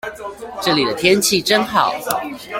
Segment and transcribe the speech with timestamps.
[0.63, 1.93] 這裡的天氣真好